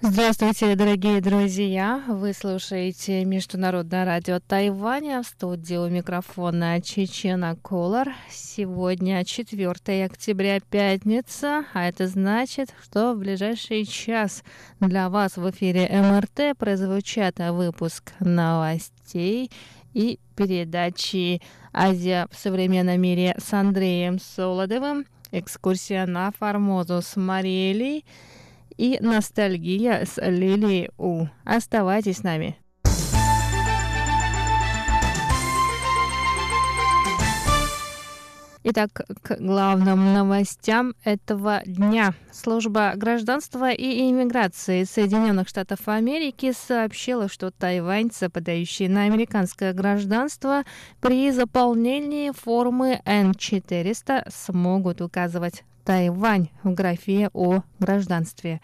[0.00, 2.04] Здравствуйте, дорогие друзья!
[2.06, 8.06] Вы слушаете Международное радио Тайваня в студии у микрофона Чечена Колор.
[8.30, 14.44] Сегодня 4 октября, пятница, а это значит, что в ближайший час
[14.78, 19.50] для вас в эфире МРТ прозвучат выпуск новостей
[19.94, 28.04] и передачи «Азия в современном мире» с Андреем Солодовым, экскурсия на Формозу с Мариэлей–
[28.78, 31.26] и ностальгия с Лилией У.
[31.44, 32.56] Оставайтесь с нами.
[38.70, 38.90] Итак,
[39.22, 42.12] к главным новостям этого дня.
[42.30, 50.64] Служба гражданства и иммиграции Соединенных Штатов Америки сообщила, что тайваньцы, подающие на американское гражданство,
[51.00, 58.60] при заполнении формы N400 смогут указывать Тайвань в графе о гражданстве.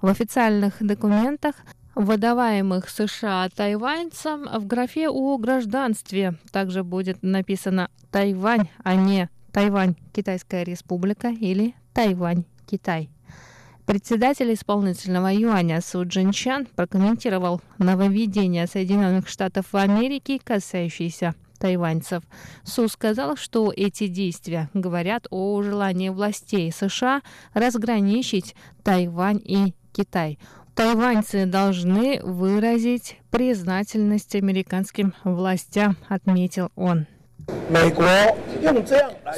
[0.00, 1.56] В официальных документах
[1.96, 10.62] выдаваемых США тайваньцам в графе о гражданстве также будет написано Тайвань, а не Тайвань, Китайская
[10.62, 13.10] республика или Тайвань, Китай.
[13.84, 22.22] Председатель исполнительного юаня Су Джинчан прокомментировал нововведение Соединенных Штатов Америки, касающиеся тайваньцев.
[22.64, 27.22] Су сказал, что эти действия говорят о желании властей США
[27.54, 30.38] разграничить Тайвань и Китай.
[30.74, 37.06] Тайваньцы должны выразить признательность американским властям, отметил он.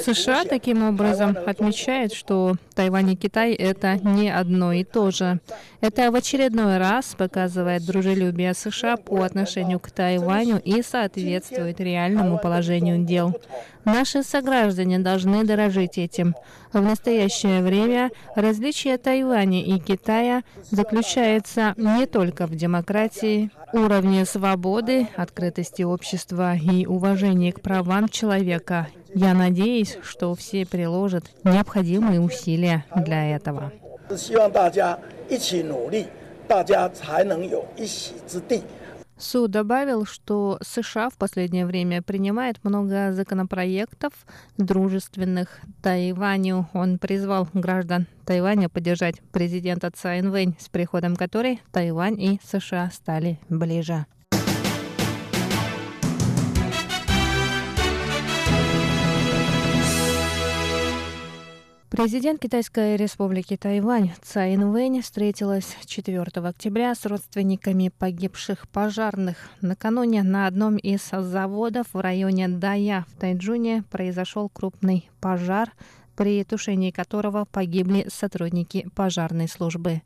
[0.03, 5.39] США таким образом отмечает, что Тайвань и Китай— это не одно и то же.
[5.81, 13.05] Это в очередной раз показывает дружелюбие США по отношению к Тайваню и соответствует реальному положению
[13.05, 13.39] дел.
[13.85, 16.35] Наши сограждане должны дорожить этим.
[16.72, 25.82] В настоящее время различие Тайваня и Китая заключается не только в демократии, уровне свободы, открытости
[25.82, 28.88] общества и уважении к правам человека.
[29.14, 33.72] Я надеюсь, что все приложат необходимые усилия для этого.
[34.16, 34.98] 希望大家
[35.28, 36.06] 一起努力，
[36.46, 38.62] 大家才能有一席之地。
[39.21, 44.13] Су добавил, что США в последнее время принимает много законопроектов,
[44.57, 46.67] дружественных Тайваню.
[46.73, 53.39] Он призвал граждан Тайваня поддержать президента Цайн Вэнь, с приходом которой Тайвань и США стали
[53.47, 54.07] ближе.
[61.91, 69.49] Президент Китайской республики Тайвань Цай Инвэнь встретилась 4 октября с родственниками погибших пожарных.
[69.59, 75.73] Накануне на одном из заводов в районе Дая в Тайджуне произошел крупный пожар,
[76.15, 80.01] при тушении которого погибли сотрудники пожарной службы.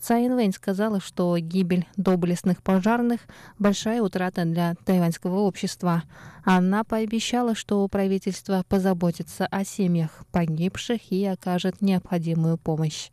[0.00, 3.20] Цай Инвэнь сказала, что гибель доблестных пожарных–
[3.58, 6.02] большая утрата для тайваньского общества.
[6.44, 13.10] Она пообещала, что правительство позаботится о семьях погибших и окажет необходимую помощь.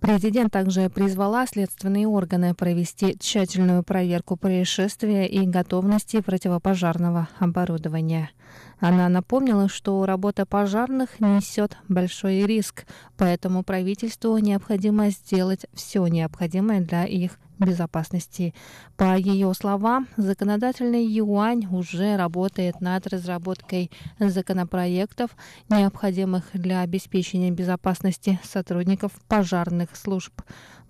[0.00, 8.30] Президент также призвала следственные органы провести тщательную проверку происшествия и готовности противопожарного оборудования.
[8.78, 17.04] Она напомнила, что работа пожарных несет большой риск, поэтому правительству необходимо сделать все необходимое для
[17.04, 18.54] их безопасности.
[18.96, 25.30] По ее словам, законодательный юань уже работает над разработкой законопроектов,
[25.68, 30.32] необходимых для обеспечения безопасности сотрудников пожарных служб.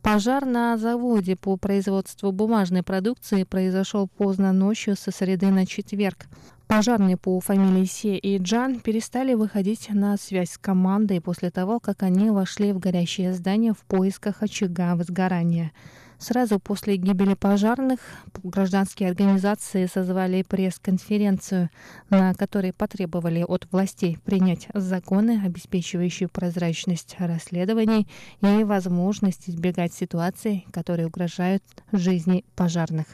[0.02, 6.26] Пожар на заводе по производству бумажной продукции произошел поздно ночью со среды на четверг.
[6.66, 12.02] Пожарные по фамилии Се и Джан перестали выходить на связь с командой после того, как
[12.02, 15.72] они вошли в горящее здание в поисках очага возгорания.
[16.18, 18.00] Сразу после гибели пожарных
[18.42, 21.70] гражданские организации созвали пресс-конференцию,
[22.10, 28.08] на которой потребовали от властей принять законы, обеспечивающие прозрачность расследований
[28.40, 33.06] и возможность избегать ситуаций, которые угрожают жизни пожарных.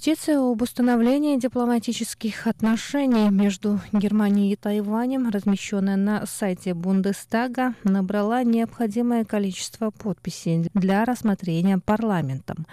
[0.00, 9.26] Петиция об установлении дипломатических отношений между Германией и Тайванем, размещенная на сайте Бундестага, набрала необходимое
[9.26, 12.66] количество подписей для рассмотрения парламентом.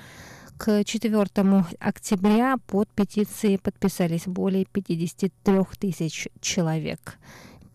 [0.57, 7.18] К 4 октября под петицией подписались более 53 тысяч человек.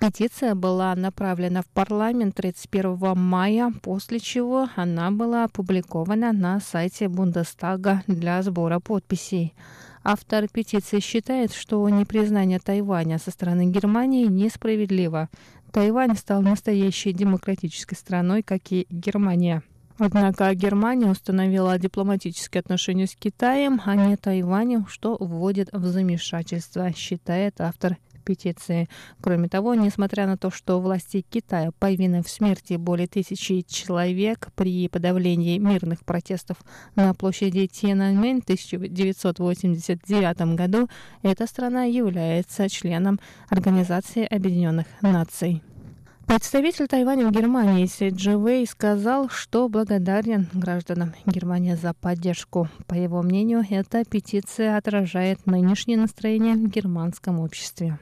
[0.03, 8.03] Петиция была направлена в парламент 31 мая, после чего она была опубликована на сайте Бундестага
[8.09, 9.55] для сбора подписей.
[10.03, 15.29] Автор петиции считает, что непризнание Тайваня со стороны Германии несправедливо.
[15.71, 19.63] Тайвань стал настоящей демократической страной, как и Германия.
[19.99, 27.61] Однако Германия установила дипломатические отношения с Китаем, а не Тайванем, что вводит в замешательство, считает
[27.61, 28.89] автор петиции.
[29.21, 34.89] Кроме того, несмотря на то, что власти Китая повинны в смерти более тысячи человек при
[34.89, 36.59] подавлении мирных протестов
[36.95, 40.89] на площади Тиананьмэнь в 1989 году,
[41.23, 45.63] эта страна является членом Организации Объединенных Наций.
[46.27, 52.69] Представитель Тайваня в Германии Си Джи сказал, что благодарен гражданам Германии за поддержку.
[52.87, 57.99] По его мнению, эта петиция отражает нынешнее настроение в германском обществе.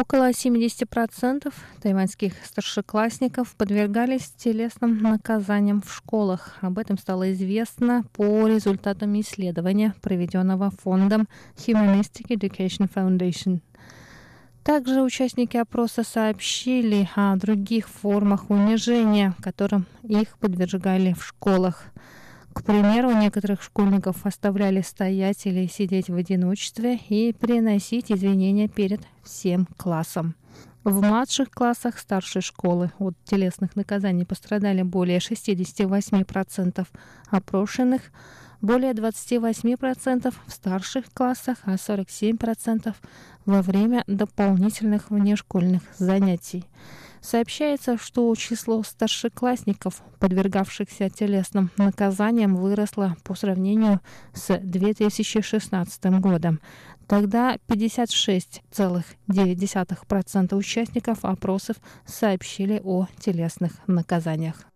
[0.00, 1.52] Около 70%
[1.82, 6.56] тайваньских старшеклассников подвергались телесным наказаниям в школах.
[6.60, 13.58] Об этом стало известно по результатам исследования, проведенного фондом Humanistic Education Foundation.
[14.62, 21.86] Также участники опроса сообщили о других формах унижения, которым их подвергали в школах.
[22.58, 29.68] К примеру, некоторых школьников оставляли стоять или сидеть в одиночестве и приносить извинения перед всем
[29.76, 30.34] классом.
[30.82, 36.86] В младших классах старшей школы от телесных наказаний пострадали более 68%
[37.30, 38.02] опрошенных,
[38.60, 42.92] более 28% в старших классах, а 47%
[43.46, 46.64] во время дополнительных внешкольных занятий.
[47.20, 54.00] Сообщается, что число старшеклассников, подвергавшихся телесным наказаниям, выросло по сравнению
[54.34, 56.60] с 2016 годом.
[57.06, 64.66] Тогда 56,9% участников опросов сообщили о телесных наказаниях.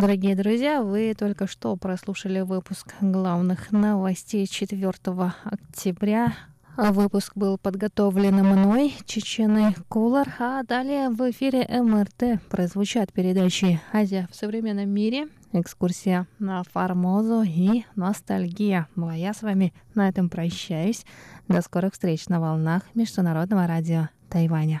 [0.00, 4.98] Дорогие друзья, вы только что прослушали выпуск главных новостей 4
[5.44, 6.32] октября.
[6.78, 14.36] Выпуск был подготовлен мной, Чеченой Кулар, а далее в эфире МРТ прозвучат передачи «Азия в
[14.36, 18.88] современном мире», экскурсия на Формозу и ностальгия.
[18.96, 21.04] Ну а я с вами на этом прощаюсь.
[21.46, 24.80] До скорых встреч на волнах Международного радио Тайваня.